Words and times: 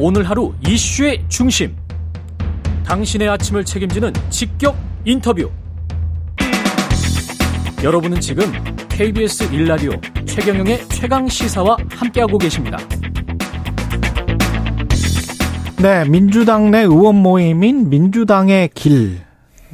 오늘 0.00 0.22
하루 0.22 0.54
이슈의 0.64 1.24
중심. 1.28 1.74
당신의 2.84 3.28
아침을 3.30 3.64
책임지는 3.64 4.12
직격 4.30 4.76
인터뷰. 5.04 5.50
여러분은 7.82 8.20
지금 8.20 8.44
KBS 8.88 9.50
1라디오 9.50 10.00
최경영의 10.24 10.86
최강 10.90 11.26
시사와 11.26 11.76
함께하고 11.90 12.38
계십니다. 12.38 12.78
네, 15.82 16.08
민주당 16.08 16.70
내 16.70 16.82
의원 16.82 17.16
모임인 17.16 17.90
민주당의 17.90 18.70
길. 18.74 19.18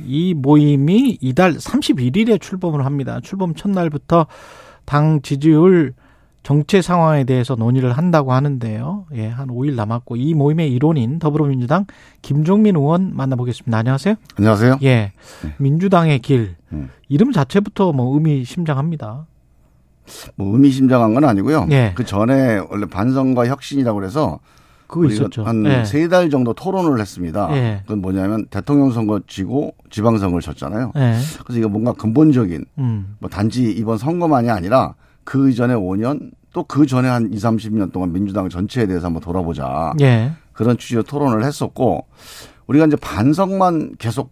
이 0.07 0.33
모임이 0.33 1.19
이달 1.21 1.53
31일에 1.55 2.41
출범을 2.41 2.87
합니다. 2.87 3.21
출범 3.23 3.55
첫날부터 3.55 4.27
당 4.87 5.21
지지율 5.21 5.93
정체 6.45 6.83
상황에 6.83 7.25
대해서 7.25 7.55
논의를 7.55 7.93
한다고 7.93 8.35
하는데요. 8.35 9.07
예, 9.15 9.29
한 9.29 9.49
5일 9.49 9.75
남았고 9.75 10.17
이 10.17 10.35
모임의 10.35 10.71
일원인 10.71 11.19
더불어민주당 11.19 11.87
김종민 12.21 12.77
의원 12.77 13.17
만나보겠습니다. 13.17 13.77
안녕하세요. 13.79 14.15
안녕하세요. 14.37 14.79
예. 14.83 15.13
민주당의 15.57 16.19
길. 16.19 16.57
음. 16.73 16.91
이름 17.09 17.33
자체부터 17.33 17.93
뭐 17.93 18.15
의미심장합니다. 18.15 19.27
뭐 20.37 20.53
의미심장한 20.53 21.15
건 21.15 21.25
아니고요. 21.25 21.67
예. 21.71 21.93
그 21.95 22.05
전에 22.05 22.61
원래 22.71 22.87
반성과 22.87 23.47
혁신이라고 23.47 23.99
그래서 23.99 24.39
그거 24.87 25.07
있었죠. 25.07 25.45
한세달 25.45 26.29
정도 26.29 26.53
토론을 26.53 27.01
했습니다. 27.01 27.49
예. 27.57 27.81
그건 27.85 28.03
뭐냐면 28.03 28.45
대통령 28.51 28.91
선거 28.91 29.19
지고 29.27 29.75
지방선거를 29.89 30.43
졌잖아요. 30.43 30.93
예. 30.97 31.15
그래서 31.43 31.59
이거 31.59 31.71
뭔가 31.71 31.95
근본적인 31.95 32.67
음. 32.77 33.17
뭐 33.19 33.31
단지 33.31 33.71
이번 33.71 33.97
선거만이 33.97 34.51
아니라 34.51 34.95
그 35.25 35.51
이전에 35.51 35.75
5년 35.75 36.31
또 36.55 36.63
그 36.63 36.87
전에 36.87 37.09
한 37.09 37.31
2, 37.33 37.37
30년 37.37 37.93
동안 37.93 38.13
민주당 38.13 38.49
전체에 38.49 38.87
대해서 38.87 39.07
한번 39.07 39.21
돌아보자. 39.21 39.93
예. 40.01 40.33
그런 40.53 40.79
취지로 40.79 41.03
토론을 41.03 41.45
했었고 41.45 42.07
우리가 42.69 42.87
이제 42.87 42.97
반성만 42.97 43.97
계속 43.99 44.31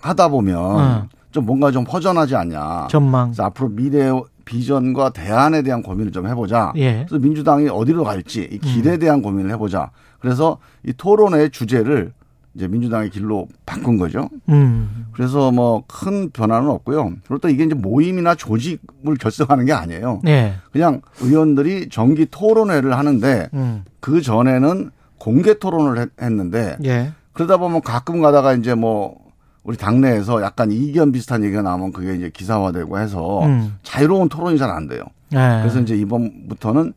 하다 0.00 0.28
보면 0.28 0.58
어. 0.58 1.08
좀 1.32 1.46
뭔가 1.46 1.70
좀 1.72 1.84
허전하지 1.84 2.36
않냐. 2.36 2.88
전망. 2.90 3.28
그래서 3.30 3.44
앞으로 3.44 3.70
미래 3.70 4.10
비전과 4.44 5.10
대안에 5.10 5.62
대한 5.62 5.82
고민을 5.82 6.12
좀 6.12 6.28
해보자. 6.28 6.72
예. 6.76 7.06
그래서 7.08 7.18
민주당이 7.18 7.68
어디로 7.70 8.04
갈지 8.04 8.48
이 8.52 8.58
길에 8.58 8.92
음. 8.92 8.98
대한 8.98 9.22
고민을 9.22 9.50
해보자. 9.52 9.90
그래서 10.20 10.58
이 10.84 10.92
토론의 10.92 11.50
주제를 11.50 12.12
이제 12.56 12.66
민주당의 12.68 13.10
길로 13.10 13.46
바꾼 13.66 13.98
거죠. 13.98 14.30
음. 14.48 15.06
그래서 15.12 15.50
뭐 15.52 15.84
큰 15.86 16.30
변화는 16.30 16.68
없고요. 16.70 17.12
그리고 17.26 17.38
또 17.38 17.48
이게 17.48 17.64
이제 17.64 17.74
모임이나 17.74 18.34
조직을 18.34 19.16
결성하는 19.20 19.66
게 19.66 19.72
아니에요. 19.72 20.20
네. 20.24 20.54
그냥 20.72 21.02
의원들이 21.20 21.90
정기 21.90 22.26
토론회를 22.30 22.96
하는데 22.96 23.48
음. 23.54 23.84
그 24.00 24.22
전에는 24.22 24.90
공개 25.18 25.58
토론을 25.58 26.08
했는데 26.20 26.76
예. 26.84 27.12
그러다 27.32 27.58
보면 27.58 27.82
가끔 27.82 28.22
가다가 28.22 28.54
이제 28.54 28.74
뭐 28.74 29.16
우리 29.62 29.76
당내에서 29.76 30.42
약간 30.42 30.70
이견 30.72 31.12
비슷한 31.12 31.44
얘기가 31.44 31.60
나오면 31.62 31.92
그게 31.92 32.14
이제 32.14 32.30
기사화되고 32.30 32.98
해서 32.98 33.44
음. 33.44 33.76
자유로운 33.82 34.28
토론이 34.28 34.58
잘 34.58 34.70
안 34.70 34.86
돼요. 34.88 35.02
네. 35.30 35.58
그래서 35.60 35.80
이제 35.80 35.94
이번부터는 35.96 36.92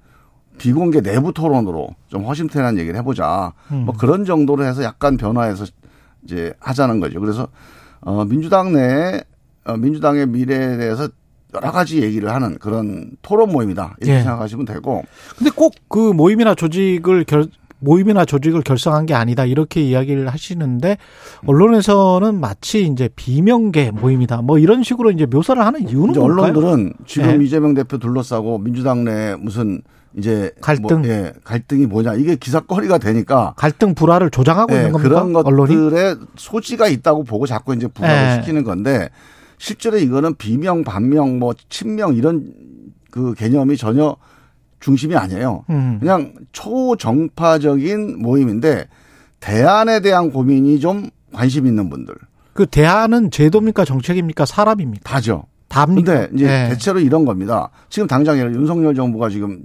비공개 0.60 1.02
내부 1.02 1.34
토론으로 1.34 1.90
좀 2.08 2.24
허심탄회한 2.26 2.78
얘기를 2.78 3.00
해보자. 3.00 3.54
음. 3.72 3.86
뭐 3.86 3.96
그런 3.98 4.26
정도로 4.26 4.64
해서 4.66 4.84
약간 4.84 5.18
변화해서 5.18 5.66
이제 6.24 6.54
하자는 6.60 7.00
거죠. 7.00 7.20
그래서 7.20 7.48
어 8.02 8.26
민주당 8.26 8.74
내 8.74 9.22
어, 9.66 9.76
민주당의 9.78 10.28
미래에 10.28 10.78
대해서 10.78 11.10
여러 11.56 11.72
가지 11.72 12.02
얘기를 12.04 12.32
하는 12.32 12.60
그런 12.60 13.12
토론 13.24 13.52
모임이다 13.52 13.96
이렇게 14.00 14.18
예. 14.18 14.22
생각하시면 14.22 14.66
되고. 14.66 15.04
근데 15.38 15.50
꼭 15.50 15.74
그 15.90 15.98
모임이나 16.14 16.54
조직을 16.54 17.24
결 17.24 17.48
모임이나 17.80 18.26
조직을 18.26 18.62
결성한 18.62 19.06
게 19.06 19.14
아니다 19.14 19.46
이렇게 19.46 19.82
이야기를 19.82 20.28
하시는데 20.28 20.98
언론에서는 21.46 22.40
마치 22.40 22.86
이제 22.86 23.10
비명계 23.16 23.92
모임이다 23.92 24.42
뭐 24.42 24.60
이런 24.60 24.84
식으로 24.84 25.12
이제 25.12 25.26
묘사를 25.26 25.64
하는 25.64 25.88
이유는 25.88 26.12
이제 26.12 26.20
언론들은 26.20 26.94
지금 27.06 27.40
네. 27.40 27.46
이재명 27.46 27.74
대표 27.74 27.98
둘러싸고 27.98 28.60
민주당 28.60 29.04
내 29.04 29.36
무슨 29.36 29.82
이제 30.18 30.52
갈등, 30.60 31.02
뭐, 31.02 31.10
예, 31.10 31.34
갈등이 31.44 31.86
뭐냐 31.86 32.16
이게 32.16 32.36
기사거리가 32.36 32.98
되니까 32.98 33.54
갈등 33.58 33.94
불화를 33.94 34.32
조장하고 34.32 34.74
예, 34.74 34.78
있는 34.78 34.92
겁니까? 34.92 35.10
그런 35.10 35.34
것들의 35.34 36.18
소지가 36.36 36.88
있다고 36.88 37.24
보고 37.24 37.46
자꾸 37.46 37.76
이제 37.76 37.88
부각을 37.88 38.16
예. 38.16 38.42
시키는 38.42 38.64
건데 38.64 39.10
실제로 39.60 39.98
이거는 39.98 40.36
비명, 40.36 40.84
반명, 40.84 41.38
뭐 41.38 41.54
친명 41.70 42.16
이런 42.16 42.52
그 43.12 43.34
개념이 43.36 43.78
전혀 43.78 44.16
중심이 44.80 45.16
아니에요. 45.16 45.66
음. 45.70 45.98
그냥 46.00 46.34
초정파적인 46.52 48.22
모임인데 48.22 48.88
대안에 49.40 50.02
대한 50.02 50.32
고민이 50.32 50.80
좀 50.80 51.10
관심 51.34 51.66
있는 51.66 51.90
분들. 51.90 52.16
그 52.54 52.66
대안은 52.66 53.32
제도입니까 53.32 53.86
정책입니까 53.86 54.46
사람입니까? 54.46 55.10
다죠. 55.10 55.46
답니까? 55.68 56.14
근데 56.14 56.36
이제 56.36 56.48
네. 56.48 56.70
대체로 56.70 57.00
이런 57.00 57.26
겁니다. 57.26 57.70
지금 57.90 58.08
당장 58.08 58.38
윤석열 58.38 58.96
정부가 58.96 59.30
지금 59.30 59.64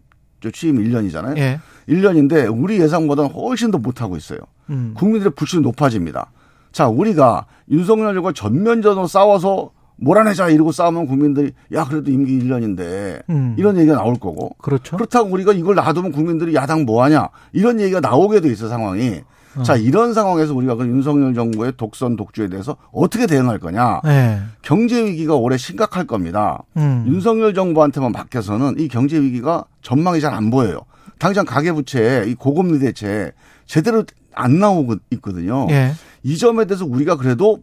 취임 0.52 0.76
1년이잖아요. 0.76 1.36
예. 1.38 1.58
1년인데 1.88 2.54
우리 2.54 2.78
예상보다는 2.80 3.30
훨씬 3.30 3.70
더 3.70 3.78
못하고 3.78 4.16
있어요. 4.16 4.38
음. 4.70 4.94
국민들의 4.96 5.32
불신이 5.34 5.62
높아집니다. 5.62 6.30
자, 6.72 6.88
우리가 6.88 7.46
윤석열 7.70 8.14
정부가 8.14 8.32
전면전으로 8.32 9.06
싸워서 9.06 9.70
몰아내자 9.96 10.48
이러고 10.48 10.72
싸우면 10.72 11.06
국민들이 11.06 11.52
야 11.72 11.84
그래도 11.84 12.10
임기 12.10 12.38
1년인데 12.40 13.22
음. 13.30 13.54
이런 13.58 13.76
얘기가 13.78 13.94
나올 13.96 14.14
거고 14.14 14.50
그렇죠. 14.60 14.96
그렇다고 14.96 15.30
우리가 15.30 15.52
이걸 15.52 15.74
놔두면 15.76 16.12
국민들이 16.12 16.54
야당 16.54 16.84
뭐하냐 16.84 17.28
이런 17.52 17.80
얘기가 17.80 18.00
나오게 18.00 18.40
돼 18.40 18.50
있어 18.50 18.68
상황이 18.68 19.20
어. 19.56 19.62
자 19.62 19.76
이런 19.76 20.14
상황에서 20.14 20.52
우리가 20.52 20.74
그 20.74 20.84
윤석열 20.84 21.32
정부의 21.32 21.74
독선 21.76 22.16
독주에 22.16 22.48
대해서 22.48 22.76
어떻게 22.92 23.26
대응할 23.28 23.60
거냐 23.60 24.00
네. 24.02 24.40
경제 24.62 25.04
위기가 25.04 25.36
올해 25.36 25.56
심각할 25.56 26.06
겁니다 26.06 26.64
음. 26.76 27.04
윤석열 27.06 27.54
정부한테만 27.54 28.10
맡겨서는 28.10 28.80
이 28.80 28.88
경제 28.88 29.20
위기가 29.20 29.64
전망이 29.80 30.20
잘 30.20 30.34
안 30.34 30.50
보여요 30.50 30.80
당장 31.20 31.44
가계부채 31.44 32.24
이 32.26 32.34
고금리 32.34 32.80
대책 32.80 33.32
제대로 33.66 34.02
안 34.34 34.58
나오고 34.58 34.96
있거든요 35.12 35.66
네. 35.66 35.92
이 36.24 36.36
점에 36.36 36.64
대해서 36.64 36.84
우리가 36.84 37.16
그래도 37.16 37.60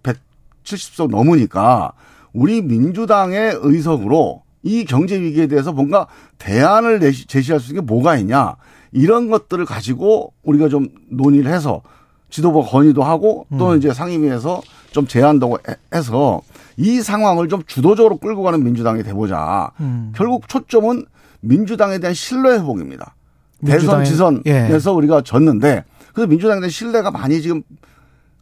170석 0.63 1.09
넘으니까 1.09 1.92
우리 2.34 2.62
민주당의 2.62 3.59
의석으로 3.62 4.44
이 4.64 4.86
경제 4.86 5.19
위기에 5.19 5.47
대해서 5.47 5.72
뭔가 5.72 6.08
대안을 6.38 7.00
제시할 7.28 7.59
수 7.59 7.72
있는 7.72 7.81
게 7.81 7.86
뭐가 7.86 8.18
있냐 8.18 8.56
이런 8.92 9.30
것들을 9.30 9.66
가지고 9.66 10.34
우리가 10.44 10.69
좀 10.69 10.88
논의를 11.09 11.52
해서 11.52 11.81
지도부 12.30 12.64
건의도 12.64 13.03
하고 13.03 13.46
또는 13.58 13.75
음. 13.75 13.78
이제 13.78 13.94
상임위에서 13.94 14.62
좀 14.92 15.08
제안도 15.08 15.58
해서 15.94 16.42
이 16.78 17.02
상황을 17.02 17.50
좀 17.50 17.62
주도적으로 17.66 18.18
끌고 18.18 18.42
가는 18.44 18.63
민주당이 18.63 19.03
돼보자. 19.03 19.72
음. 19.81 20.13
결국 20.16 20.48
초점은 20.48 21.06
민주당에 21.42 22.00
대한 22.00 22.13
신뢰 22.13 22.53
회복입니다. 22.53 23.16
대선 23.66 24.03
지선에서 24.06 24.44
예. 24.46 24.96
우리가 24.96 25.22
졌는데 25.22 25.84
그래서 26.13 26.28
민주당에 26.28 26.62
대한 26.62 26.69
신뢰가 26.69 27.12
많이 27.12 27.42
지금 27.42 27.63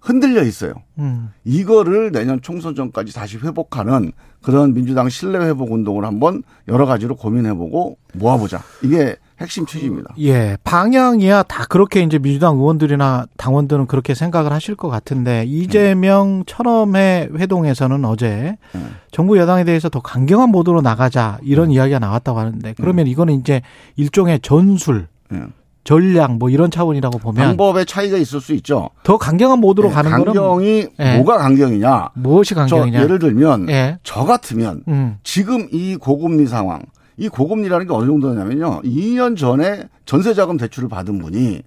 흔들려 0.01 0.43
있어요. 0.43 0.73
음. 0.97 1.31
이거를 1.43 2.11
내년 2.11 2.41
총선 2.41 2.75
전까지 2.75 3.13
다시 3.13 3.37
회복하는 3.37 4.11
그런 4.41 4.73
민주당 4.73 5.09
신뢰 5.09 5.39
회복 5.39 5.71
운동을 5.71 6.05
한번 6.05 6.43
여러 6.67 6.85
가지로 6.85 7.15
고민해보고 7.15 7.97
모아보자. 8.13 8.63
이게 8.83 9.17
핵심 9.39 9.65
취지입니다. 9.65 10.13
예, 10.19 10.57
방향이야 10.63 11.43
다 11.43 11.65
그렇게 11.67 12.01
이제 12.01 12.19
민주당 12.19 12.57
의원들이나 12.57 13.27
당원들은 13.37 13.87
그렇게 13.87 14.13
생각을 14.13 14.51
하실 14.51 14.75
것 14.75 14.89
같은데 14.89 15.45
이재명 15.47 16.43
천엄의 16.45 17.29
회동에서는 17.37 18.03
어제 18.05 18.57
네. 18.73 18.81
정부 19.11 19.37
여당에 19.37 19.63
대해서 19.63 19.87
더 19.89 20.01
강경한 20.01 20.49
모드로 20.49 20.81
나가자 20.81 21.39
이런 21.41 21.69
네. 21.69 21.75
이야기가 21.75 21.99
나왔다고 21.99 22.39
하는데 22.39 22.73
그러면 22.77 23.05
네. 23.05 23.11
이거는 23.11 23.33
이제 23.35 23.61
일종의 23.95 24.41
전술 24.41 25.07
네. 25.29 25.43
전략 25.89 26.37
뭐 26.37 26.51
이런 26.51 26.69
차원이라고 26.69 27.17
보면 27.17 27.43
방법의 27.43 27.87
차이가 27.87 28.15
있을 28.17 28.39
수 28.41 28.53
있죠. 28.53 28.91
더 29.01 29.17
강경한 29.17 29.57
모드로 29.57 29.87
네, 29.87 29.95
가는 29.95 30.11
거는 30.11 30.25
강경이 30.25 30.87
네. 30.95 31.17
뭐가 31.17 31.39
강경이냐? 31.39 32.11
무엇이 32.13 32.53
강경이냐? 32.53 33.01
예를 33.01 33.17
들면 33.17 33.65
네. 33.65 33.97
저 34.03 34.23
같으면 34.23 34.83
음. 34.87 35.17
지금 35.23 35.67
이 35.71 35.95
고금리 35.95 36.45
상황, 36.45 36.83
이 37.17 37.27
고금리라는 37.27 37.87
게 37.87 37.93
어느 37.95 38.05
정도냐면요. 38.05 38.81
2년 38.83 39.35
전에 39.35 39.89
전세자금 40.05 40.57
대출을 40.57 40.89
받은 40.89 41.17
분이 41.17 41.63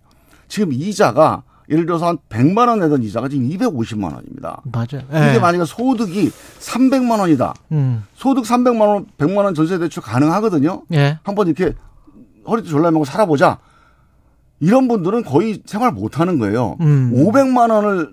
지금 0.46 0.72
이자가 0.72 1.42
예를 1.68 1.86
들어서 1.86 2.06
한 2.06 2.18
100만 2.28 2.68
원 2.68 2.78
내던 2.78 3.02
이자가 3.02 3.28
지금 3.28 3.48
250만 3.48 4.14
원입니다. 4.14 4.62
맞아요. 4.70 5.02
이게 5.30 5.40
만약에 5.40 5.64
소득이 5.64 6.30
300만 6.60 7.18
원이다. 7.18 7.54
음. 7.72 8.04
소득 8.14 8.44
300만 8.44 8.82
원, 8.82 9.06
100만 9.18 9.38
원 9.38 9.54
전세 9.54 9.80
대출 9.80 10.00
가능하거든요. 10.00 10.82
예. 10.92 11.18
한번 11.24 11.48
이렇게 11.48 11.74
허리도 12.46 12.68
졸라 12.68 12.92
매고 12.92 13.04
살아보자. 13.04 13.58
이런 14.62 14.86
분들은 14.86 15.24
거의 15.24 15.60
생활 15.66 15.90
못 15.90 16.20
하는 16.20 16.38
거예요. 16.38 16.76
음. 16.80 17.12
500만 17.14 17.72
원을 17.72 18.12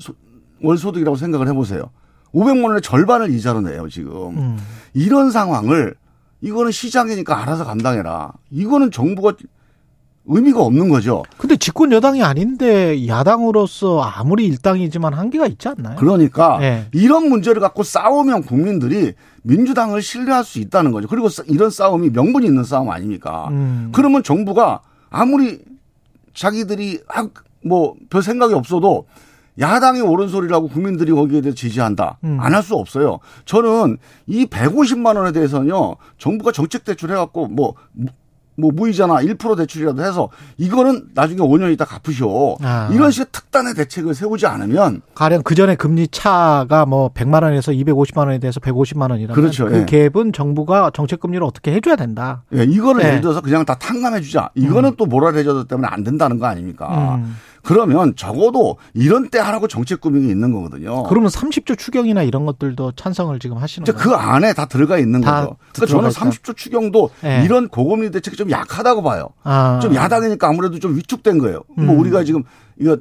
월소득이라고 0.63 1.15
생각을 1.15 1.47
해보세요. 1.47 1.91
500만 2.33 2.65
원의 2.65 2.81
절반을 2.81 3.29
이자로 3.29 3.61
내요, 3.61 3.87
지금. 3.87 4.35
음. 4.35 4.57
이런 4.95 5.29
상황을 5.29 5.93
이거는 6.41 6.71
시장이니까 6.71 7.39
알아서 7.39 7.65
감당해라. 7.65 8.33
이거는 8.49 8.89
정부가 8.89 9.33
의미가 10.25 10.59
없는 10.61 10.89
거죠. 10.89 11.23
근데 11.37 11.55
집권 11.55 11.91
여당이 11.91 12.23
아닌데 12.23 13.07
야당으로서 13.07 14.01
아무리 14.01 14.47
일당이지만 14.47 15.13
한계가 15.13 15.45
있지 15.45 15.67
않나요? 15.67 15.97
그러니까 15.97 16.57
네. 16.59 16.87
이런 16.93 17.29
문제를 17.29 17.61
갖고 17.61 17.83
싸우면 17.83 18.43
국민들이 18.43 19.13
민주당을 19.43 20.01
신뢰할 20.01 20.43
수 20.43 20.59
있다는 20.59 20.91
거죠. 20.91 21.07
그리고 21.07 21.29
이런 21.47 21.69
싸움이 21.69 22.09
명분이 22.09 22.45
있는 22.47 22.63
싸움 22.63 22.89
아닙니까? 22.89 23.49
음. 23.51 23.89
그러면 23.93 24.23
정부가 24.23 24.81
아무리 25.09 25.59
자기들이 26.33 27.01
뭐 27.65 27.95
별 28.09 28.23
생각이 28.23 28.53
없어도 28.53 29.05
야당이 29.59 29.99
옳은 29.99 30.29
소리라고 30.29 30.69
국민들이 30.69 31.11
거기에 31.11 31.41
대해 31.41 31.53
지지한다. 31.53 32.17
음. 32.23 32.37
안할 32.39 32.63
수 32.63 32.75
없어요. 32.75 33.19
저는 33.43 33.97
이 34.25 34.45
150만 34.45 35.17
원에 35.17 35.33
대해서는요. 35.33 35.97
정부가 36.17 36.53
정책 36.53 36.85
대출 36.85 37.11
해갖고 37.11 37.47
뭐 37.47 37.73
뭐 38.59 38.71
무이자나 38.73 39.15
1% 39.15 39.57
대출이라도 39.57 40.03
해서 40.03 40.29
이거는 40.57 41.07
나중에 41.13 41.39
5년 41.39 41.71
있다 41.73 41.85
갚으시오. 41.85 42.57
아. 42.61 42.89
이런 42.91 43.11
식의 43.11 43.27
특단의 43.31 43.73
대책을 43.75 44.13
세우지 44.13 44.45
않으면 44.45 45.01
가령 45.15 45.43
그 45.43 45.55
전에 45.55 45.75
금리 45.75 46.07
차가 46.07 46.85
뭐 46.85 47.09
100만 47.13 47.43
원에서 47.43 47.71
250만 47.71 48.19
원에 48.19 48.39
대해서 48.39 48.59
150만 48.59 49.11
원이라면 49.11 49.35
그렇죠. 49.35 49.65
그 49.65 49.79
예. 49.79 49.85
갭은 49.85 50.33
정부가 50.33 50.91
정책 50.93 51.19
금리를 51.19 51.43
어떻게 51.43 51.71
해 51.71 51.79
줘야 51.79 51.95
된다. 51.95 52.43
예, 52.53 52.63
이거를 52.63 53.03
예. 53.03 53.07
예를 53.07 53.21
들어서 53.21 53.41
그냥 53.41 53.65
다 53.65 53.75
탕감해 53.75 54.21
주자. 54.21 54.49
이거는 54.55 54.91
음. 54.91 54.95
또 54.97 55.05
모랄 55.05 55.35
해저드 55.35 55.67
때문에 55.67 55.87
안 55.89 56.03
된다는 56.03 56.39
거 56.39 56.45
아닙니까? 56.45 57.15
음. 57.15 57.35
그러면 57.69 58.15
적어도 58.15 58.77
이런 58.95 59.29
때 59.29 59.37
하라고 59.37 59.67
정책 59.67 60.01
금융이 60.01 60.27
있는 60.27 60.51
거거든요. 60.51 61.03
그러면 61.03 61.29
30조 61.29 61.77
추경이나 61.77 62.23
이런 62.23 62.47
것들도 62.47 62.93
찬성을 62.93 63.37
지금 63.37 63.57
하시는 63.57 63.85
거예요? 63.85 63.95
그 63.95 64.15
안에 64.15 64.53
다 64.53 64.65
들어가 64.65 64.97
있는 64.97 65.21
거죠. 65.21 65.55
그러니까 65.73 65.85
저는 65.85 66.09
30조 66.09 66.57
추경도 66.57 67.11
네. 67.21 67.43
이런 67.45 67.67
고금리 67.67 68.09
대책이 68.09 68.37
좀 68.37 68.49
약하다고 68.49 69.03
봐요. 69.03 69.29
아. 69.43 69.77
좀 69.83 69.93
야당이니까 69.93 70.47
아무래도 70.47 70.79
좀 70.79 70.95
위축된 70.97 71.37
거예요. 71.37 71.61
뭐 71.67 71.83
음. 71.83 71.85
뭐 71.85 71.99
우리가 71.99 72.23
지금 72.23 72.41
이거 72.79 72.97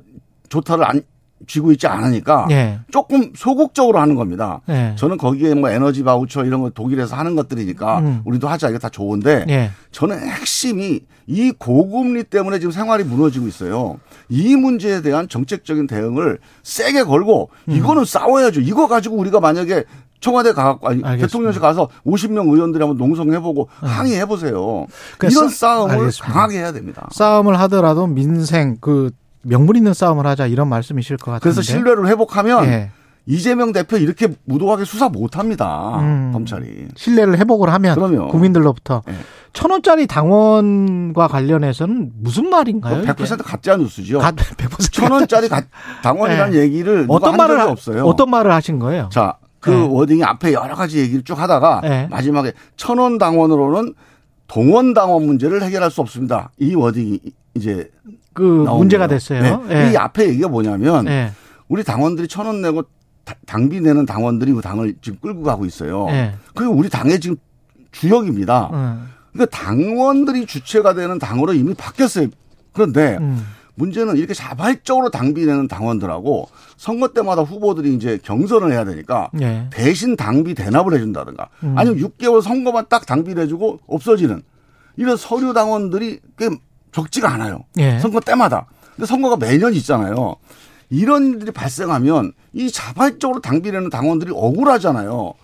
조타를 0.51 0.85
안 0.85 1.01
쥐고 1.47 1.73
있지 1.73 1.87
않으니까 1.87 2.47
네. 2.49 2.81
조금 2.91 3.33
소극적으로 3.35 3.99
하는 3.99 4.15
겁니다. 4.15 4.61
네. 4.67 4.95
저는 4.97 5.17
거기에 5.17 5.55
뭐 5.55 5.71
에너지 5.71 6.03
바우처 6.03 6.45
이런 6.45 6.63
거 6.63 6.71
독일에서 6.71 7.17
하는 7.17 7.37
것들이니까 7.37 7.99
음. 8.01 8.23
우리도 8.25 8.49
하자 8.49 8.71
이게 8.71 8.79
다 8.79 8.89
좋은데 8.89 9.45
네. 9.47 9.71
저는 9.93 10.19
핵심이 10.19 11.01
이 11.27 11.53
고금리 11.53 12.25
때문에 12.25 12.59
지금 12.59 12.73
생활이 12.73 13.05
무너지고 13.05 13.47
있어요. 13.47 13.99
이 14.29 14.57
문제에 14.57 15.03
대한 15.03 15.29
정책적인 15.29 15.87
대응을 15.87 16.39
세게 16.63 17.05
걸고 17.05 17.51
음. 17.69 17.73
이거는 17.73 18.05
싸워야죠. 18.05 18.61
이거 18.61 18.89
가지고 18.89 19.17
우리가 19.17 19.41
만약에 19.41 19.85
청와대 20.21 20.53
가갖고 20.53 20.89
아니 20.89 20.97
알겠습니다. 20.97 21.27
대통령실 21.27 21.61
가서 21.61 21.89
50명 22.05 22.53
의원들이 22.53 22.83
한번 22.83 22.97
농성해보고 22.97 23.69
네. 23.83 23.89
항의해 23.89 24.27
보세요. 24.27 24.87
그러니까 25.17 25.39
이런 25.39 25.49
싸움을 25.49 25.95
알겠습니다. 25.95 26.33
강하게 26.33 26.59
해야 26.59 26.73
됩니다. 26.73 27.09
싸움을 27.13 27.59
하더라도 27.61 28.07
민생 28.07 28.77
그 28.81 29.11
명분 29.43 29.77
있는 29.77 29.95
싸움을 29.95 30.27
하자 30.27 30.47
이런 30.47 30.69
말씀이실 30.69 31.17
것 31.19 31.31
같은데. 31.33 31.43
그래서 31.43 31.63
신뢰를 31.63 32.07
회복하면 32.09 32.67
네. 32.67 32.91
이재명 33.27 33.73
대표 33.73 33.97
이렇게 33.99 34.29
무도하게 34.47 34.85
수사 34.85 35.09
못합니다. 35.09 35.99
음, 36.01 36.31
검찰이. 36.33 36.89
신뢰를 36.97 37.39
회복을 37.39 37.71
하면 37.75 37.95
그럼요. 37.95 38.29
국민들로부터. 38.29 39.03
네. 39.07 39.15
천 39.53 39.71
원짜리 39.71 40.07
당원과 40.07 41.29
관련해서는 41.29 42.13
무슨 42.21 42.49
말인가요? 42.51 43.03
100% 43.05 43.43
가짜 43.45 43.77
뉴스죠. 43.77 44.19
가, 44.19 44.31
100%. 44.33 44.93
천 44.93 45.11
원짜리 45.13 45.49
당원이라는 46.03 46.53
네. 46.53 46.59
얘기를 46.61 47.07
어떤 47.09 47.37
말을 47.37 47.61
없어요. 47.61 48.05
어떤 48.05 48.31
말을 48.31 48.53
하신 48.53 48.79
거예요? 48.79 49.09
자, 49.13 49.37
그 49.61 49.71
네. 49.71 49.77
워딩이 49.87 50.23
앞에 50.25 50.53
여러 50.53 50.75
가지 50.75 50.99
얘기를 50.99 51.23
쭉 51.23 51.39
하다가 51.39 51.81
네. 51.83 52.07
마지막에 52.11 52.53
천 52.77 52.99
원 52.99 53.19
당원으로는 53.19 53.95
동원 54.47 54.95
당원 54.95 55.27
문제를 55.27 55.63
해결할 55.63 55.91
수 55.91 56.01
없습니다. 56.01 56.51
이 56.59 56.75
워딩이 56.75 57.21
이제 57.55 57.91
그 58.39 58.43
문제가 58.43 59.07
거예요. 59.07 59.19
됐어요. 59.19 59.63
네. 59.69 59.85
네. 59.87 59.93
이 59.93 59.97
앞에 59.97 60.29
얘기가 60.29 60.49
뭐냐면 60.49 61.05
네. 61.05 61.33
우리 61.69 61.83
당원들이 61.85 62.29
천 62.29 62.47
원 62.47 62.63
내고 62.63 62.85
당비 63.47 63.81
내는 63.81 64.07
당원들이 64.07 64.53
그 64.53 64.63
당을 64.63 64.95
지금 65.03 65.19
끌고 65.21 65.43
가고 65.43 65.67
있어요. 65.67 66.07
네. 66.07 66.35
그리고 66.55 66.73
우리 66.73 66.89
당의 66.89 67.21
지금 67.21 67.37
주역입니다. 67.93 68.71
음. 68.73 69.09
그러니까 69.33 69.57
당원들이 69.57 70.47
주체가 70.47 70.95
되는 70.95 71.19
당으로 71.19 71.53
이미 71.53 71.75
바뀌었어요. 71.75 72.29
그런데 72.73 73.19
음. 73.21 73.45
문제는 73.75 74.17
이렇게 74.17 74.35
자발적으로 74.35 75.11
당비 75.11 75.45
내는 75.47 75.69
당원들하고 75.69 76.49
선거 76.77 77.09
때마다 77.09 77.43
후보들이 77.43 77.95
이제 77.95 78.19
경선을 78.23 78.73
해야 78.73 78.85
되니까 78.85 79.31
네. 79.33 79.69
대신 79.71 80.17
당비 80.17 80.55
대납을 80.55 80.95
해준다든가 80.95 81.49
음. 81.65 81.75
아니면 81.77 82.01
6개월 82.01 82.43
선거만 82.43 82.87
딱 82.89 83.07
당비를 83.07 83.43
해주고 83.45 83.81
없어지는 83.87 84.43
이런 84.97 85.17
서류 85.17 85.53
당원들이 85.53 86.19
꽤 86.39 86.49
적지가 86.93 87.31
않아요. 87.35 87.65
네. 87.75 87.99
선거 88.01 88.21
때마다. 88.21 88.67
근데 88.97 89.07
선거가 89.07 89.37
매년 89.37 89.75
있잖아요. 89.75 90.37
이런 90.91 91.27
일들이 91.27 91.51
발생하면 91.53 92.33
이 92.53 92.71
자발적으로 92.71 93.41
당비 93.41 93.71
내는 93.71 93.91
당원들이 93.91 94.33
억울하잖아요. 94.35 95.35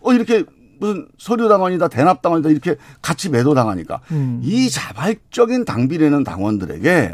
어, 0.00 0.12
이렇게 0.12 0.44
무슨 0.80 1.06
서류 1.18 1.48
당원이다 1.48 1.88
대납 1.88 2.22
당원이다 2.22 2.50
이렇게 2.50 2.76
같이 3.02 3.28
매도 3.28 3.54
당하니까 3.54 4.00
음. 4.10 4.40
이 4.42 4.68
자발적인 4.70 5.64
당비내는 5.64 6.24
당원들에게 6.24 7.12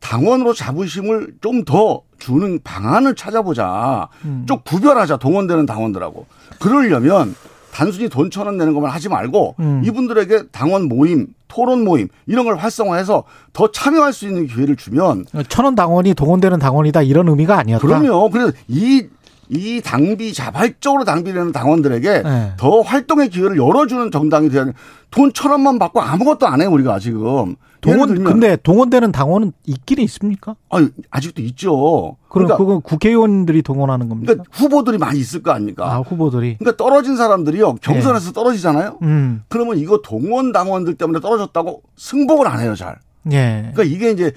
당원으로 0.00 0.54
자부심을 0.54 1.34
좀 1.42 1.64
더 1.64 2.02
주는 2.18 2.58
방안을 2.62 3.14
찾아보자. 3.14 4.08
음. 4.24 4.44
좀 4.46 4.58
구별하자 4.64 5.16
동원되는 5.18 5.66
당원들하고. 5.66 6.26
그러려면 6.58 7.34
단순히 7.72 8.08
돈 8.08 8.30
천 8.30 8.46
원 8.46 8.56
내는 8.58 8.72
것만 8.74 8.90
하지 8.90 9.08
말고 9.08 9.56
음. 9.60 9.82
이분들에게 9.84 10.48
당원 10.52 10.84
모임, 10.88 11.28
토론 11.60 11.84
모임 11.84 12.08
이런 12.26 12.46
걸 12.46 12.56
활성화해서 12.56 13.24
더 13.52 13.70
참여할 13.70 14.14
수 14.14 14.26
있는 14.26 14.46
기회를 14.46 14.76
주면 14.76 15.26
천원 15.48 15.74
당원이 15.74 16.14
동원되는 16.14 16.58
당원이다 16.58 17.02
이런 17.02 17.28
의미가 17.28 17.58
아니었다. 17.58 17.86
그럼요. 17.86 18.30
그래서 18.30 18.52
이 18.66 19.06
이 19.50 19.80
당비 19.82 20.32
자발적으로 20.32 21.04
당비되는 21.04 21.52
당원들에게 21.52 22.22
네. 22.22 22.52
더 22.56 22.80
활동의 22.82 23.30
기회를 23.30 23.56
열어주는 23.56 24.10
정당이 24.10 24.48
돼야 24.48 24.66
돈 25.10 25.32
천 25.32 25.50
원만 25.50 25.78
받고 25.78 26.00
아무것도 26.00 26.46
안 26.46 26.60
해요 26.60 26.70
우리가 26.70 26.98
지금. 27.00 27.56
동원 27.80 28.22
근데 28.24 28.56
동원되는 28.56 29.10
당원은 29.10 29.52
있기는 29.64 30.04
있습니까? 30.04 30.54
아 30.68 30.86
아직도 31.10 31.40
있죠. 31.42 32.16
그럼 32.28 32.46
그러니까 32.46 32.56
그건 32.58 32.80
국회의원들이 32.82 33.62
동원하는 33.62 34.08
겁니까? 34.10 34.34
그러니까 34.34 34.50
후보들이 34.56 34.98
많이 34.98 35.18
있을 35.18 35.42
거 35.42 35.50
아닙니까? 35.52 35.90
아 35.90 35.98
후보들이. 36.00 36.58
그러니까 36.58 36.76
떨어진 36.76 37.16
사람들이요 37.16 37.76
경선에서 37.76 38.26
네. 38.26 38.32
떨어지잖아요. 38.32 38.98
음. 39.02 39.42
그러면 39.48 39.78
이거 39.78 40.00
동원 40.02 40.52
당원들 40.52 40.94
때문에 40.94 41.20
떨어졌다고 41.20 41.82
승복을 41.96 42.46
안 42.46 42.60
해요 42.60 42.74
잘. 42.76 42.98
예. 43.32 43.70
그러니까 43.72 43.82
이게 43.84 44.10
이제 44.10 44.32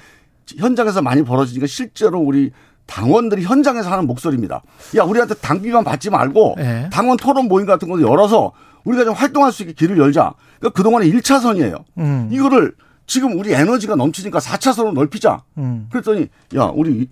현장에서 0.58 1.02
많이 1.02 1.24
벌어지니까 1.24 1.68
실제로 1.68 2.20
우리 2.20 2.52
당원들이 2.86 3.44
현장에서 3.44 3.92
하는 3.92 4.08
목소리입니다. 4.08 4.62
야, 4.98 5.04
우리한테 5.04 5.36
당비만 5.36 5.84
받지 5.84 6.10
말고 6.10 6.56
네. 6.58 6.90
당원 6.92 7.18
토론 7.18 7.48
모임 7.48 7.66
같은 7.66 7.90
것도 7.90 8.02
열어서 8.02 8.52
우리가 8.84 9.06
좀 9.06 9.14
활동할 9.14 9.52
수 9.52 9.64
있게 9.64 9.74
길을 9.74 9.98
열자. 9.98 10.34
그러니까 10.60 10.78
그동안에 10.78 11.08
1차선이에요. 11.10 11.84
음. 11.98 12.30
이거를 12.32 12.74
지금 13.08 13.38
우리 13.38 13.54
에너지가 13.54 13.96
넘치니까 13.96 14.40
4차선으로 14.40 14.94
넓히자. 14.94 15.44
음. 15.58 15.88
그랬더니 15.92 16.28
야, 16.56 16.72
우리 16.74 17.08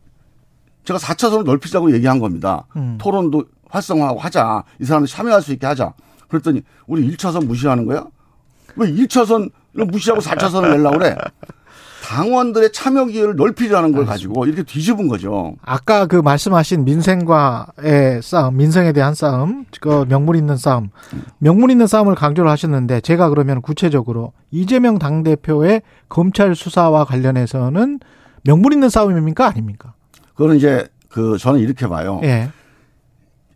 제가 0.83 0.99
4차선으로 0.99 1.43
넓히자고 1.43 1.93
얘기한 1.93 2.19
겁니다. 2.19 2.65
음. 2.75 2.97
토론도 2.99 3.45
활성화하고 3.69 4.19
하자. 4.19 4.63
이 4.79 4.85
사람들 4.85 5.07
참여할 5.07 5.41
수 5.41 5.53
있게 5.53 5.65
하자. 5.65 5.93
그랬더니 6.27 6.61
우리 6.87 7.09
1차선 7.09 7.45
무시하는 7.45 7.85
거야? 7.85 8.05
왜 8.75 8.91
1차선을 8.91 9.51
무시하고 9.73 10.21
4차선을 10.21 10.71
내려고 10.71 10.97
그래? 10.97 11.15
당원들의 12.11 12.73
참여 12.73 13.05
기회를 13.05 13.37
넓히자는 13.37 13.93
걸 13.93 14.05
가지고 14.05 14.45
이렇게 14.45 14.63
뒤집은 14.63 15.07
거죠. 15.07 15.55
아까 15.61 16.07
그 16.07 16.17
말씀하신 16.17 16.83
민생과의 16.83 18.21
싸움, 18.21 18.57
민생에 18.57 18.91
대한 18.91 19.15
싸움, 19.15 19.65
그 19.79 20.05
명분 20.09 20.35
있는 20.35 20.57
싸움, 20.57 20.89
명분 21.37 21.69
있는 21.69 21.87
싸움을 21.87 22.15
강조를 22.15 22.51
하셨는데 22.51 22.99
제가 22.99 23.29
그러면 23.29 23.61
구체적으로 23.61 24.33
이재명 24.51 24.99
당 24.99 25.23
대표의 25.23 25.83
검찰 26.09 26.53
수사와 26.53 27.05
관련해서는 27.05 28.01
명분 28.43 28.73
있는 28.73 28.89
싸움입니까? 28.89 29.47
아닙니까? 29.47 29.93
그거는 30.35 30.57
이제 30.57 30.85
그 31.07 31.37
저는 31.37 31.61
이렇게 31.61 31.87
봐요. 31.87 32.19
예. 32.23 32.49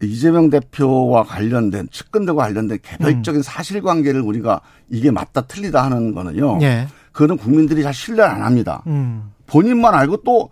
이재명 0.02 0.50
대표와 0.50 1.24
관련된 1.24 1.90
측근들과 1.92 2.44
관련된 2.44 2.80
개별적인 2.82 3.40
음. 3.40 3.42
사실관계를 3.42 4.22
우리가 4.22 4.62
이게 4.90 5.12
맞다 5.12 5.42
틀리다 5.42 5.84
하는 5.84 6.14
거는요. 6.14 6.60
예. 6.62 6.88
그거는 7.16 7.38
국민들이 7.38 7.82
잘 7.82 7.94
신뢰를 7.94 8.30
안 8.30 8.44
합니다. 8.44 8.84
음. 8.88 9.32
본인만 9.48 9.96
알고 9.96 10.18
또 10.18 10.50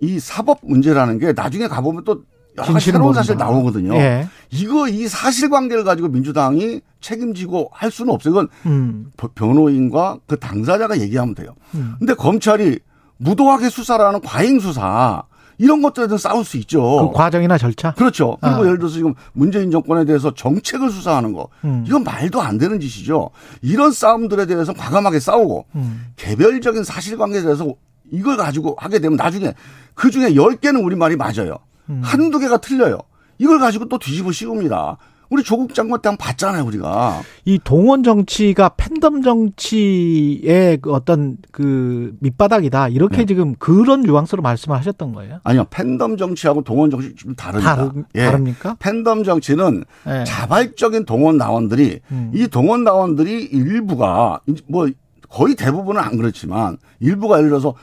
이 0.00 0.18
사법 0.18 0.58
문제라는 0.62 1.18
게 1.18 1.32
나중에 1.32 1.68
가보면 1.68 2.04
또 2.04 2.22
여러 2.58 2.72
가지 2.72 2.90
새로운 2.90 3.14
사실 3.14 3.36
나오거든요. 3.36 3.94
예. 3.94 4.28
이거 4.50 4.88
이 4.88 5.06
사실관계를 5.06 5.84
가지고 5.84 6.08
민주당이 6.08 6.80
책임지고 7.00 7.70
할 7.72 7.90
수는 7.90 8.12
없어요. 8.12 8.32
이건 8.32 8.48
음. 8.66 9.10
변호인과 9.34 10.18
그 10.26 10.38
당사자가 10.38 10.98
얘기하면 11.00 11.34
돼요. 11.34 11.54
음. 11.74 11.94
근데 11.98 12.14
검찰이 12.14 12.80
무도하게 13.18 13.68
수사를 13.68 14.04
하는 14.04 14.20
과잉 14.22 14.58
수사 14.58 15.22
이런 15.60 15.82
것들에 15.82 16.06
대해서 16.06 16.30
싸울 16.30 16.42
수 16.42 16.56
있죠. 16.56 17.10
그 17.10 17.14
과정이나 17.14 17.58
절차? 17.58 17.92
그렇죠. 17.92 18.38
그리고 18.40 18.62
아. 18.62 18.64
예를 18.64 18.78
들어서 18.78 18.94
지금 18.94 19.12
문재인 19.34 19.70
정권에 19.70 20.06
대해서 20.06 20.32
정책을 20.34 20.88
수사하는 20.88 21.34
거. 21.34 21.48
음. 21.64 21.84
이건 21.86 22.02
말도 22.02 22.40
안 22.40 22.56
되는 22.56 22.80
짓이죠. 22.80 23.28
이런 23.60 23.92
싸움들에 23.92 24.46
대해서 24.46 24.72
과감하게 24.72 25.20
싸우고 25.20 25.66
음. 25.74 26.06
개별적인 26.16 26.82
사실관계에 26.82 27.42
대해서 27.42 27.74
이걸 28.10 28.38
가지고 28.38 28.74
하게 28.78 29.00
되면 29.00 29.16
나중에 29.16 29.52
그 29.92 30.10
중에 30.10 30.30
10개는 30.32 30.82
우리 30.82 30.96
말이 30.96 31.16
맞아요. 31.16 31.58
음. 31.90 32.00
한두 32.02 32.38
개가 32.38 32.56
틀려요. 32.56 32.96
이걸 33.36 33.58
가지고 33.58 33.86
또 33.86 33.98
뒤집어 33.98 34.32
씌웁니다. 34.32 34.96
우리 35.30 35.44
조국 35.44 35.74
장관 35.74 36.02
때 36.02 36.08
한번 36.08 36.26
봤잖아요, 36.26 36.64
우리가. 36.64 37.22
이 37.44 37.60
동원 37.62 38.02
정치가 38.02 38.70
팬덤 38.70 39.22
정치의 39.22 40.78
그 40.78 40.92
어떤 40.92 41.38
그 41.52 42.16
밑바닥이다. 42.18 42.88
이렇게 42.88 43.18
네. 43.18 43.26
지금 43.26 43.54
그런 43.54 44.02
뉘앙스로 44.02 44.42
말씀을 44.42 44.76
하셨던 44.76 45.12
거예요? 45.12 45.38
아니요. 45.44 45.66
팬덤 45.70 46.16
정치하고 46.16 46.62
동원 46.62 46.90
정치 46.90 47.14
좀 47.14 47.36
다릅니다. 47.36 47.76
다르, 47.76 47.90
예. 48.16 48.24
다릅니까? 48.26 48.76
팬덤 48.80 49.22
정치는 49.22 49.84
네. 50.04 50.24
자발적인 50.24 51.04
동원 51.04 51.36
나원들이 51.36 52.00
음. 52.10 52.32
이 52.34 52.48
동원 52.48 52.82
나원들이 52.82 53.44
일부가 53.44 54.40
뭐 54.66 54.88
거의 55.28 55.54
대부분은 55.54 56.00
안 56.00 56.16
그렇지만 56.16 56.76
일부가 56.98 57.38
예를 57.38 57.50
들어서 57.50 57.74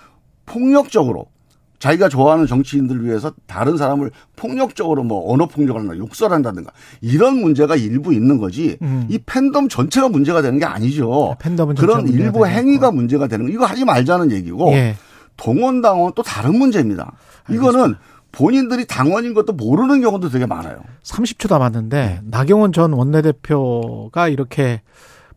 폭력적으로 0.46 1.28
자기가 1.80 2.10
좋아하는 2.10 2.48
정치인들을 2.48 3.06
위해서 3.06 3.32
다른 3.46 3.78
사람을 3.78 4.12
폭력적으로 4.36 5.04
뭐 5.04 5.32
언어 5.32 5.46
폭력을 5.48 5.80
한다, 5.80 5.96
욕설한다든가 5.98 6.72
이런 7.02 7.36
문제가 7.38 7.76
일부 7.76 8.14
있는 8.14 8.38
거지 8.38 8.78
음. 8.82 9.06
이 9.10 9.20
팬덤 9.26 9.70
전체가 9.70 10.10
문제가 10.10 10.42
되는 10.42 10.58
게 10.60 10.66
아니죠. 10.66 11.36
네, 11.38 11.44
팬덤은 11.44 11.76
그런 11.76 12.08
일부 12.08 12.48
행위가 12.48 12.92
문제가 12.92 13.28
되는 13.28 13.46
거 13.46 13.52
이거 13.52 13.66
하지 13.66 13.86
말자는 13.86 14.32
얘기고 14.32 14.72
예. 14.74 14.96
동원 15.38 15.82
당원 15.82 16.14
또 16.16 16.24
다른 16.24 16.58
문제입니다. 16.58 17.12
이거는 17.50 17.80
알겠습니다. 17.80 18.00
본인들이 18.32 18.86
당원인 18.86 19.34
것도 19.34 19.54
모르는 19.54 20.02
경우도 20.02 20.30
되게 20.30 20.46
많아요. 20.46 20.80
30초 21.04 21.50
남았는데 21.50 22.22
나경원 22.26 22.72
전 22.74 22.94
원내대표가 22.94 24.28
이렇게 24.30 24.82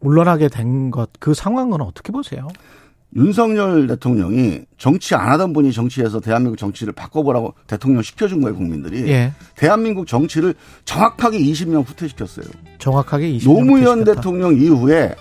물러나게 0.00 0.48
된 0.48 0.90
것 0.90 1.10
그 1.20 1.34
상황은 1.34 1.80
어떻게 1.82 2.12
보세요? 2.12 2.48
윤석열 3.16 3.86
대통령이 3.88 4.60
정치 4.78 5.14
안 5.14 5.30
하던 5.32 5.52
분이 5.52 5.72
정치에서 5.72 6.20
대한민국 6.20 6.56
정치를 6.56 6.92
바꿔보라고 6.92 7.54
대통령 7.66 8.02
시켜준 8.02 8.40
거예요, 8.40 8.56
국민들이. 8.56 9.10
예. 9.10 9.32
대한민국 9.56 10.06
정치를 10.06 10.54
정확하게 10.84 11.38
20년 11.38 11.84
후퇴시켰어요. 11.86 12.46
정확하게 12.78 13.32
20년 13.32 13.44
노무현 13.44 14.00
후퇴시켰다. 14.00 14.14
대통령 14.14 14.54
이후에 14.54 15.14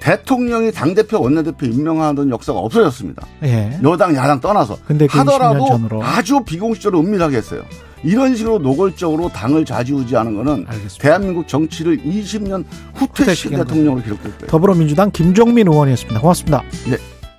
대통령이 0.00 0.72
당대표, 0.72 1.20
원내대표 1.20 1.66
임명하던 1.66 2.30
역사가 2.30 2.58
없어졌습니다. 2.58 3.26
예. 3.44 3.78
여당, 3.82 4.14
야당 4.16 4.40
떠나서. 4.40 4.78
근데 4.86 5.06
그 5.06 5.18
하더라도 5.18 5.66
아주 6.02 6.40
비공식적으로 6.44 7.00
은밀하게 7.00 7.36
했어요. 7.36 7.62
이런 8.02 8.34
식으로 8.34 8.58
노골적으로 8.58 9.28
당을 9.28 9.66
좌지우지하는 9.66 10.34
거는 10.34 10.64
알겠습니다. 10.66 11.02
대한민국 11.02 11.46
정치를 11.48 11.98
20년 11.98 12.64
후퇴시킨 12.94 13.58
대통령으로 13.58 14.02
기록될 14.02 14.32
거예요. 14.32 14.46
더불어민주당 14.46 15.10
김종민 15.10 15.68
의원이었습니다. 15.68 16.20
고맙습니다. 16.20 16.62
네. 16.88 16.96